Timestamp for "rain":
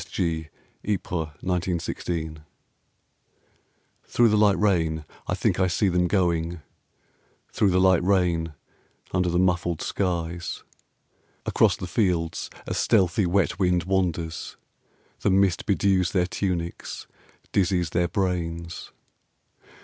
4.57-5.05, 8.01-8.55